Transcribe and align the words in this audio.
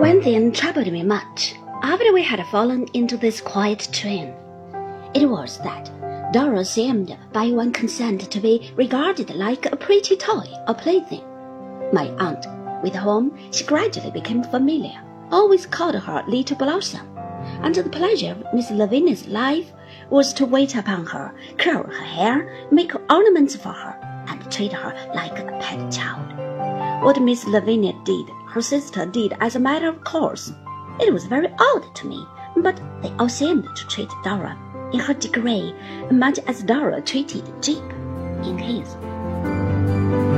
One 0.00 0.22
thing 0.22 0.52
troubled 0.52 0.90
me 0.90 1.02
much 1.02 1.54
after 1.82 2.14
we 2.14 2.22
had 2.22 2.46
fallen 2.46 2.86
into 2.94 3.18
this 3.18 3.42
quiet 3.42 3.86
train. 3.92 4.32
It 5.12 5.26
was 5.26 5.58
that 5.58 5.90
Dora 6.32 6.64
seemed 6.64 7.14
by 7.32 7.50
one 7.50 7.72
consent 7.72 8.30
to 8.30 8.40
be 8.40 8.72
regarded 8.74 9.34
like 9.34 9.66
a 9.66 9.76
pretty 9.76 10.16
toy 10.16 10.46
or 10.66 10.72
plaything. 10.72 11.24
My 11.92 12.08
aunt, 12.18 12.46
with 12.82 12.94
whom 12.94 13.36
she 13.52 13.64
gradually 13.64 14.10
became 14.10 14.42
familiar, 14.42 14.98
always 15.30 15.66
called 15.66 15.96
her 15.96 16.24
Little 16.26 16.56
Blossom, 16.56 17.06
and 17.62 17.74
the 17.74 17.90
pleasure 17.90 18.30
of 18.30 18.54
Miss 18.54 18.70
Lavinia's 18.70 19.28
life 19.28 19.70
was 20.08 20.32
to 20.32 20.46
wait 20.46 20.74
upon 20.74 21.04
her, 21.04 21.34
curl 21.58 21.82
her 21.82 22.04
hair, 22.04 22.66
make 22.70 22.92
ornaments 23.10 23.56
for 23.56 23.72
her, 23.72 24.24
and 24.28 24.50
treat 24.50 24.72
her 24.72 24.94
like 25.14 25.38
a 25.38 25.44
pet 25.60 25.92
child. 25.92 26.25
What 27.06 27.22
Miss 27.22 27.46
Lavinia 27.46 27.92
did, 28.02 28.32
her 28.48 28.60
sister 28.60 29.06
did 29.06 29.36
as 29.40 29.54
a 29.54 29.60
matter 29.60 29.86
of 29.86 30.02
course. 30.02 30.52
It 30.98 31.12
was 31.12 31.26
very 31.26 31.46
odd 31.56 31.94
to 31.94 32.06
me, 32.08 32.26
but 32.56 32.80
they 33.00 33.12
all 33.20 33.28
seemed 33.28 33.64
to 33.76 33.86
treat 33.86 34.10
Dora 34.24 34.58
in 34.92 34.98
her 34.98 35.14
degree 35.14 35.72
much 36.10 36.40
as 36.48 36.64
Dora 36.64 37.00
treated 37.00 37.44
Jip 37.62 37.92
in 38.42 38.58
his. 38.58 38.96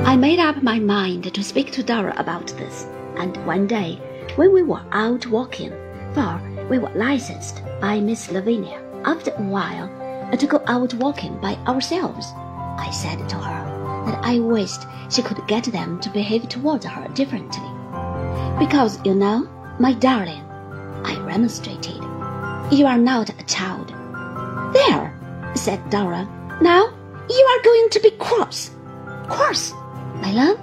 I 0.07 0.15
made 0.17 0.41
up 0.41 0.63
my 0.63 0.79
mind 0.79 1.33
to 1.33 1.43
speak 1.43 1.73
to 1.73 1.83
Dora 1.83 2.13
about 2.19 2.49
this, 2.49 2.87
and 3.17 3.35
one 3.47 3.67
day, 3.67 3.95
when 4.37 4.53
we 4.53 4.63
were 4.63 4.85
out 4.93 5.27
walking, 5.27 5.73
for 6.13 6.39
we 6.69 6.79
were 6.79 6.93
licensed 6.95 7.63
by 7.81 7.99
Miss 7.99 8.31
Lavinia, 8.31 8.79
after 9.07 9.31
a 9.31 9.43
while, 9.43 9.89
to 10.37 10.47
go 10.47 10.63
out 10.67 10.93
walking 10.93 11.41
by 11.41 11.55
ourselves, 11.67 12.27
I 12.77 12.91
said 12.91 13.27
to 13.31 13.37
her 13.37 13.78
that 14.09 14.25
I 14.25 14.41
wished 14.41 14.87
she 15.11 15.23
could 15.23 15.47
get 15.47 15.65
them 15.65 16.01
to 16.01 16.11
behave 16.11 16.49
towards 16.49 16.87
her 16.87 17.09
differently. 17.09 17.69
Because, 18.59 18.99
you 19.05 19.15
know, 19.15 19.49
my 19.79 19.93
darling, 19.93 20.43
I 21.05 21.19
remonstrated, 21.21 22.03
you 22.73 22.87
are 22.87 22.99
not 22.99 23.31
a 23.31 23.45
child. 23.45 23.89
There, 24.75 25.15
said 25.55 25.89
Dora. 25.91 26.27
Now 26.61 26.93
you 27.29 27.47
are 27.53 27.63
going 27.63 27.89
to 27.91 28.01
be 28.01 28.11
cross. 28.13 28.71
Cross, 29.29 29.73
my 30.23 30.33
love? 30.33 30.59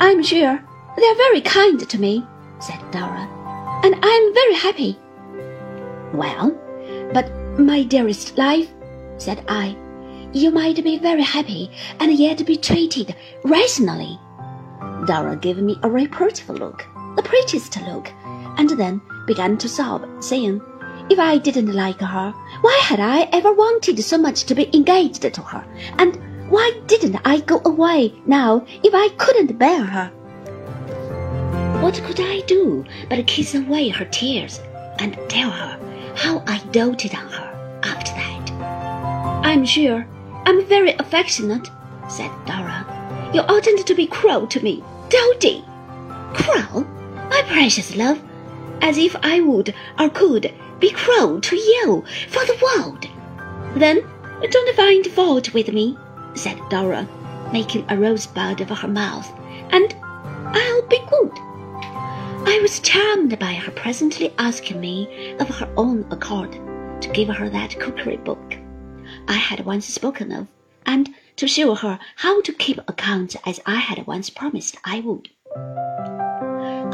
I'm 0.00 0.22
sure 0.22 0.62
they 0.96 1.06
are 1.06 1.14
very 1.16 1.40
kind 1.40 1.80
to 1.88 1.98
me, 1.98 2.24
said 2.60 2.80
Dora, 2.92 3.26
and 3.84 3.94
I'm 3.94 4.34
very 4.34 4.54
happy. 4.54 4.98
Well, 6.12 6.50
but 7.12 7.30
my 7.58 7.82
dearest 7.82 8.36
life, 8.38 8.72
said 9.16 9.44
I, 9.48 9.76
you 10.32 10.50
might 10.50 10.82
be 10.84 10.98
very 10.98 11.22
happy 11.22 11.70
and 12.00 12.12
yet 12.12 12.44
be 12.44 12.56
treated 12.56 13.14
rationally. 13.44 14.18
Dora 15.06 15.36
gave 15.36 15.58
me 15.58 15.78
a 15.82 15.90
reproachful 15.90 16.56
look, 16.56 16.86
the 17.16 17.22
prettiest 17.22 17.80
look, 17.82 18.12
and 18.58 18.70
then 18.70 19.00
began 19.26 19.56
to 19.58 19.68
sob, 19.68 20.06
saying, 20.22 20.60
If 21.08 21.18
I 21.18 21.38
didn't 21.38 21.72
like 21.72 22.00
her, 22.00 22.34
why 22.60 22.78
had 22.82 23.00
I 23.00 23.22
ever 23.32 23.52
wanted 23.52 23.98
so 24.04 24.18
much 24.18 24.44
to 24.44 24.54
be 24.54 24.68
engaged 24.76 25.22
to 25.22 25.40
her? 25.40 25.64
And 25.98 26.18
why 26.50 26.78
didn't 26.86 27.20
I 27.24 27.40
go 27.40 27.62
away 27.64 28.12
now 28.26 28.66
if 28.82 28.94
I 28.94 29.08
couldn't 29.16 29.58
bear 29.58 29.82
her? 29.82 30.08
What 31.80 32.02
could 32.04 32.20
I 32.20 32.40
do 32.40 32.84
but 33.08 33.26
kiss 33.26 33.54
away 33.54 33.88
her 33.88 34.04
tears 34.06 34.60
and 34.98 35.18
tell 35.28 35.50
her 35.50 35.78
how 36.16 36.42
I 36.46 36.58
doted 36.72 37.14
on 37.14 37.28
her 37.28 37.80
after 37.84 38.12
that? 38.12 38.50
I'm 39.44 39.64
sure 39.64 40.06
I'm 40.48 40.64
very 40.64 40.92
affectionate, 40.94 41.68
said 42.08 42.30
Dora. 42.46 43.30
You 43.34 43.42
oughtn't 43.42 43.86
to 43.86 43.94
be 43.94 44.06
cruel 44.06 44.46
to 44.46 44.64
me, 44.64 44.82
Doady. 45.10 45.62
Cruel? 46.32 46.84
My 47.28 47.42
precious 47.48 47.94
love, 47.94 48.18
as 48.80 48.96
if 48.96 49.14
I 49.22 49.40
would 49.40 49.74
or 49.98 50.08
could 50.08 50.50
be 50.80 50.88
cruel 50.88 51.42
to 51.42 51.54
you 51.54 52.02
for 52.30 52.46
the 52.46 52.58
world. 52.62 53.06
Then 53.76 54.00
don't 54.50 54.74
find 54.74 55.06
fault 55.08 55.52
with 55.52 55.70
me, 55.70 55.98
said 56.32 56.58
Dora, 56.70 57.06
making 57.52 57.84
a 57.90 57.98
rosebud 57.98 58.62
of 58.62 58.70
her 58.70 58.88
mouth, 58.88 59.30
and 59.68 59.94
I'll 60.02 60.88
be 60.88 61.00
good. 61.10 61.32
I 62.48 62.58
was 62.62 62.80
charmed 62.80 63.38
by 63.38 63.52
her 63.52 63.72
presently 63.72 64.32
asking 64.38 64.80
me 64.80 65.36
of 65.40 65.48
her 65.58 65.68
own 65.76 66.06
accord 66.10 66.52
to 67.02 67.10
give 67.10 67.28
her 67.28 67.50
that 67.50 67.78
cookery 67.78 68.16
book 68.16 68.57
I 69.28 69.34
had 69.34 69.66
once 69.66 69.84
spoken 69.84 70.32
of, 70.32 70.46
and 70.86 71.14
to 71.36 71.46
show 71.46 71.74
her 71.74 71.98
how 72.16 72.40
to 72.40 72.52
keep 72.52 72.78
accounts 72.88 73.36
as 73.44 73.60
I 73.66 73.74
had 73.74 74.06
once 74.06 74.30
promised 74.30 74.78
I 74.86 75.00
would. 75.00 75.28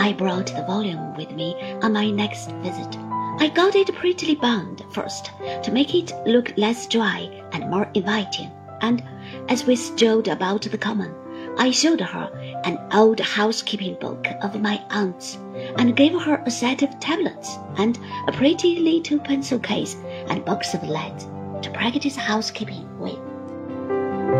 I 0.00 0.12
brought 0.18 0.48
the 0.48 0.64
volume 0.66 1.14
with 1.14 1.30
me 1.30 1.54
on 1.80 1.92
my 1.92 2.10
next 2.10 2.50
visit. 2.54 2.98
I 3.38 3.52
got 3.54 3.76
it 3.76 3.94
prettily 3.94 4.34
bound 4.34 4.82
first 4.90 5.30
to 5.62 5.70
make 5.70 5.94
it 5.94 6.12
look 6.26 6.52
less 6.56 6.88
dry 6.88 7.30
and 7.52 7.70
more 7.70 7.88
inviting, 7.94 8.50
and 8.80 9.00
as 9.48 9.64
we 9.64 9.76
strolled 9.76 10.26
about 10.26 10.62
the 10.62 10.76
common, 10.76 11.14
I 11.56 11.70
showed 11.70 12.00
her 12.00 12.32
an 12.64 12.80
old 12.92 13.20
housekeeping 13.20 13.94
book 14.00 14.26
of 14.42 14.60
my 14.60 14.82
aunt's 14.90 15.38
and 15.76 15.96
gave 15.96 16.20
her 16.20 16.42
a 16.44 16.50
set 16.50 16.82
of 16.82 16.98
tablets 16.98 17.58
and 17.76 17.96
a 18.26 18.32
pretty 18.32 18.80
little 18.80 19.20
pencil 19.20 19.60
case 19.60 19.94
and 20.28 20.44
box 20.44 20.74
of 20.74 20.82
lead 20.82 21.22
to 21.64 21.70
practice 21.70 22.14
housekeeping 22.14 22.86
with. 22.98 23.18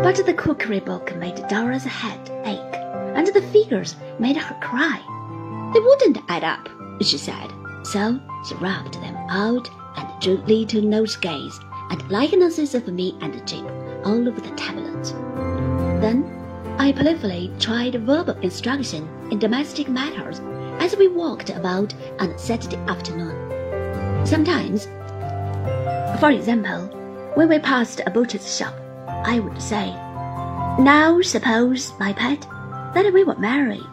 But 0.03 0.23
the 0.25 0.33
cookery 0.37 0.79
book 0.79 1.15
made 1.15 1.47
Dora's 1.47 1.83
head 1.83 2.19
ache, 2.45 2.75
and 3.15 3.25
the 3.27 3.41
figures 3.41 3.95
made 4.19 4.37
her 4.37 4.55
cry. 4.61 5.01
They 5.73 5.79
wouldn't 5.79 6.19
add 6.29 6.43
up, 6.43 6.69
she 7.01 7.17
said. 7.17 7.51
So 7.83 8.19
she 8.47 8.53
rubbed 8.55 9.01
them 9.01 9.15
out 9.29 9.67
and 9.97 10.21
drew 10.21 10.37
little 10.45 10.81
nosegays 10.81 11.59
and 11.89 12.11
likenesses 12.11 12.75
of 12.75 12.87
me 12.87 13.17
and 13.21 13.33
Jip 13.47 13.65
all 14.05 14.27
over 14.27 14.39
the 14.39 14.55
tablets. 14.55 15.11
Then 16.01 16.25
I 16.77 16.91
playfully 16.91 17.51
tried 17.59 17.95
verbal 18.05 18.37
instruction 18.41 19.09
in 19.31 19.39
domestic 19.39 19.87
matters 19.87 20.41
as 20.79 20.95
we 20.95 21.07
walked 21.07 21.49
about 21.49 21.91
on 22.19 22.37
Saturday 22.37 22.77
afternoon. 22.87 24.25
Sometimes, 24.27 24.85
for 26.19 26.29
example, 26.29 27.04
when 27.35 27.49
we 27.49 27.59
passed 27.59 28.01
a 28.05 28.09
butcher's 28.09 28.57
shop, 28.57 28.73
I 29.07 29.39
would 29.39 29.61
say, 29.61 29.87
Now 30.79 31.19
suppose, 31.21 31.93
my 31.99 32.13
pet, 32.13 32.41
that 32.93 33.11
we 33.13 33.23
were 33.23 33.35
married, 33.35 33.83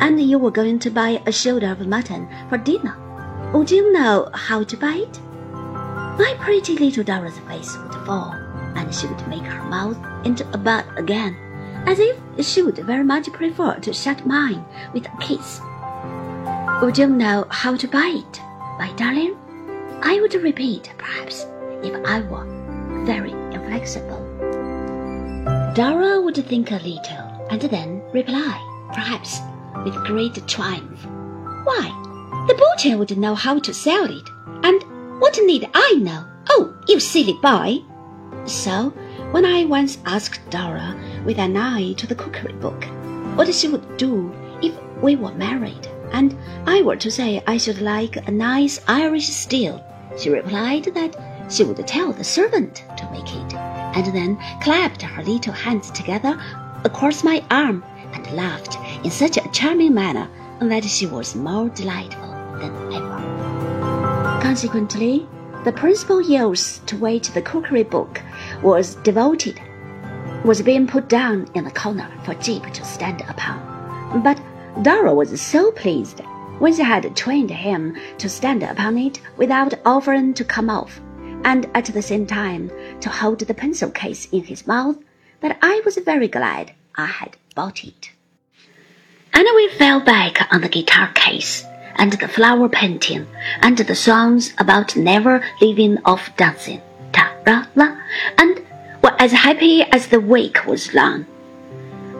and 0.00 0.20
you 0.20 0.38
were 0.38 0.50
going 0.50 0.78
to 0.80 0.90
buy 0.90 1.22
a 1.26 1.32
shoulder 1.32 1.70
of 1.70 1.86
mutton 1.86 2.28
for 2.48 2.58
dinner. 2.58 2.96
Would 3.52 3.70
you 3.70 3.92
know 3.92 4.30
how 4.32 4.64
to 4.64 4.76
buy 4.76 5.06
it? 5.06 5.20
My 6.18 6.34
pretty 6.40 6.76
little 6.76 7.04
Dora's 7.04 7.38
face 7.40 7.76
would 7.76 8.06
fall, 8.06 8.32
and 8.74 8.94
she 8.94 9.06
would 9.06 9.28
make 9.28 9.44
her 9.44 9.64
mouth 9.64 9.98
into 10.24 10.50
a 10.52 10.58
bud 10.58 10.84
again 10.96 11.36
as 11.86 11.98
if 12.00 12.18
she 12.44 12.62
would 12.62 12.78
very 12.78 13.04
much 13.04 13.32
prefer 13.32 13.74
to 13.76 13.92
shut 13.92 14.26
mine 14.26 14.64
with 14.92 15.06
a 15.06 15.16
kiss. 15.20 15.60
Would 16.82 16.98
you 16.98 17.06
know 17.06 17.46
how 17.50 17.76
to 17.76 17.88
buy 17.88 18.22
it, 18.24 18.40
my 18.78 18.92
darling? 18.96 19.36
I 20.02 20.20
would 20.20 20.34
repeat, 20.34 20.92
perhaps, 20.98 21.46
if 21.82 21.94
I 22.06 22.20
were 22.20 22.57
very 23.08 23.32
inflexible. 23.56 24.20
Dora 25.74 26.20
would 26.20 26.36
think 26.46 26.70
a 26.70 26.74
little 26.74 27.46
and 27.50 27.62
then 27.62 28.02
reply, 28.12 28.54
perhaps 28.92 29.40
with 29.82 29.94
great 30.04 30.36
triumph. 30.46 31.02
Why, 31.64 31.86
the 32.48 32.54
butcher 32.54 32.98
would 32.98 33.16
know 33.16 33.34
how 33.34 33.60
to 33.60 33.72
sell 33.72 34.04
it, 34.04 34.28
and 34.62 34.78
what 35.22 35.38
need 35.42 35.70
I 35.72 35.92
know? 35.94 36.22
Oh, 36.50 36.74
you 36.86 37.00
silly 37.00 37.32
boy! 37.40 37.78
So, 38.44 38.90
when 39.30 39.46
I 39.46 39.64
once 39.64 39.96
asked 40.04 40.50
Dora, 40.50 40.94
with 41.24 41.38
an 41.38 41.56
eye 41.56 41.94
to 41.94 42.06
the 42.06 42.14
cookery 42.14 42.52
book, 42.60 42.84
what 43.36 43.54
she 43.54 43.68
would 43.68 43.96
do 43.96 44.30
if 44.60 44.74
we 45.02 45.16
were 45.16 45.32
married, 45.32 45.88
and 46.12 46.36
I 46.66 46.82
were 46.82 46.96
to 46.96 47.10
say 47.10 47.42
I 47.46 47.56
should 47.56 47.80
like 47.80 48.28
a 48.28 48.30
nice 48.30 48.82
Irish 48.86 49.28
stew, 49.28 49.80
she 50.18 50.28
replied 50.28 50.84
that 50.94 51.37
she 51.48 51.64
would 51.64 51.86
tell 51.86 52.12
the 52.12 52.24
servant 52.24 52.84
to 52.96 53.10
make 53.10 53.34
it, 53.34 53.54
and 53.54 54.06
then 54.14 54.38
clapped 54.60 55.02
her 55.02 55.22
little 55.22 55.52
hands 55.52 55.90
together 55.90 56.40
across 56.84 57.24
my 57.24 57.42
arm 57.50 57.84
and 58.12 58.30
laughed 58.32 58.76
in 59.04 59.10
such 59.10 59.36
a 59.36 59.48
charming 59.50 59.94
manner 59.94 60.28
that 60.60 60.84
she 60.84 61.06
was 61.06 61.34
more 61.34 61.68
delightful 61.70 62.30
than 62.60 62.92
ever. 62.92 64.40
Consequently, 64.42 65.26
the 65.64 65.72
principal 65.72 66.20
use 66.20 66.78
to 66.86 66.96
which 66.96 67.32
the 67.32 67.42
cookery 67.42 67.82
book 67.82 68.20
was 68.62 68.94
devoted 68.96 69.60
was 70.44 70.62
being 70.62 70.86
put 70.86 71.08
down 71.08 71.48
in 71.54 71.64
the 71.64 71.70
corner 71.70 72.08
for 72.24 72.34
Jip 72.34 72.62
to 72.72 72.84
stand 72.84 73.22
upon. 73.28 74.22
But 74.22 74.40
Dora 74.82 75.12
was 75.14 75.40
so 75.40 75.72
pleased 75.72 76.20
when 76.58 76.74
she 76.74 76.82
had 76.82 77.16
trained 77.16 77.50
him 77.50 77.96
to 78.18 78.28
stand 78.28 78.62
upon 78.62 78.98
it 78.98 79.20
without 79.36 79.74
offering 79.84 80.34
to 80.34 80.44
come 80.44 80.70
off, 80.70 81.00
and 81.44 81.68
at 81.74 81.86
the 81.86 82.02
same 82.02 82.26
time 82.26 82.70
to 83.00 83.08
hold 83.08 83.40
the 83.40 83.54
pencil 83.54 83.90
case 83.90 84.28
in 84.30 84.44
his 84.44 84.66
mouth, 84.66 84.98
that 85.40 85.58
I 85.62 85.80
was 85.84 85.96
very 85.98 86.28
glad 86.28 86.72
I 86.96 87.06
had 87.06 87.36
bought 87.54 87.84
it. 87.84 88.10
And 89.32 89.46
we 89.54 89.68
fell 89.68 90.00
back 90.00 90.52
on 90.52 90.60
the 90.60 90.68
guitar 90.68 91.12
case, 91.14 91.64
and 91.96 92.12
the 92.12 92.28
flower 92.28 92.68
painting, 92.68 93.26
and 93.62 93.76
the 93.78 93.94
songs 93.94 94.52
about 94.58 94.96
never 94.96 95.44
leaving 95.60 95.98
off 96.04 96.36
dancing, 96.36 96.80
ta 97.12 97.32
ra 97.46 97.66
la, 97.76 97.96
and 98.36 98.60
were 99.02 99.14
as 99.18 99.32
happy 99.32 99.82
as 99.82 100.08
the 100.08 100.20
week 100.20 100.66
was 100.66 100.92
long. 100.94 101.26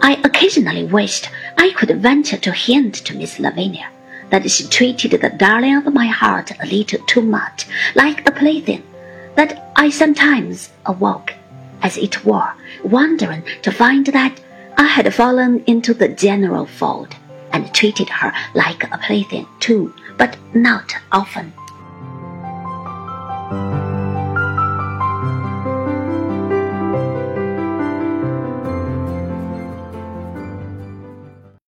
I 0.01 0.21
occasionally 0.25 0.85
wished 0.85 1.29
I 1.57 1.71
could 1.71 1.91
venture 2.01 2.37
to 2.39 2.53
hint 2.53 2.95
to 3.07 3.17
Miss 3.17 3.41
Lavinia 3.41 3.91
that 4.31 4.49
she 4.51 4.69
treated 4.69 5.21
the 5.21 5.31
darling 5.31 5.77
of 5.77 5.93
my 5.93 6.07
heart 6.07 6.53
a 6.61 6.67
little 6.67 7.01
too 7.07 7.23
much 7.23 7.67
like 7.95 8.27
a 8.29 8.31
plaything, 8.31 8.85
that 9.39 9.71
I 9.77 9.89
sometimes 9.89 10.71
awoke, 10.85 11.33
as 11.81 11.97
it 11.97 12.25
were, 12.25 12.51
wondering 12.83 13.45
to 13.63 13.71
find 13.71 14.05
that 14.07 14.41
I 14.77 14.83
had 14.83 15.15
fallen 15.15 15.63
into 15.69 15.95
the 15.95 16.09
general 16.09 16.67
fault, 16.67 17.15
and 17.53 17.73
treated 17.73 18.09
her 18.09 18.33
like 18.55 18.83
a 18.93 18.99
plaything 18.99 19.47
too, 19.61 19.95
but 20.17 20.37
not 20.55 20.93
often. 21.13 21.53